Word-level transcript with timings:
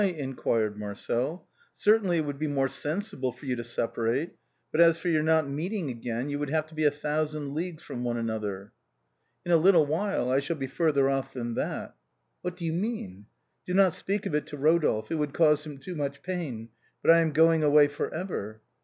"inquired 0.01 0.79
Marcel." 0.79 1.47
Certainly 1.75 2.17
it 2.17 2.25
would 2.25 2.39
be 2.39 2.47
more 2.47 2.67
sensible 2.67 3.31
for 3.31 3.45
you 3.45 3.55
to 3.55 3.63
separate, 3.63 4.35
but 4.71 4.81
as 4.81 4.97
for 4.97 5.09
your 5.09 5.21
not 5.21 5.47
meeting 5.47 5.91
again, 5.91 6.27
you 6.27 6.39
would 6.39 6.49
have 6.49 6.65
to 6.65 6.73
be 6.73 6.85
a 6.85 6.89
thousand 6.89 7.53
leagues 7.53 7.83
from 7.83 8.03
one 8.03 8.17
another."" 8.17 8.71
In 9.45 9.51
a 9.51 9.57
little 9.57 9.85
while 9.85 10.31
I 10.31 10.39
shall 10.39 10.55
be 10.55 10.65
further 10.65 11.07
off 11.07 11.33
than 11.35 11.53
that."" 11.53 11.95
What 12.41 12.57
do 12.57 12.65
you 12.65 12.73
mean?" 12.73 13.27
"Do 13.67 13.75
not 13.75 13.93
speak 13.93 14.25
of 14.25 14.33
it 14.33 14.47
to 14.47 14.57
Eodolphe, 14.57 15.11
it 15.11 15.15
would 15.19 15.35
cause 15.35 15.67
him 15.67 15.77
too 15.77 15.93
much 15.93 16.23
pain, 16.23 16.69
but 17.03 17.11
I 17.11 17.19
am 17.19 17.31
going 17.31 17.61
away 17.61 17.87
for 17.87 18.11
ever." 18.11 18.61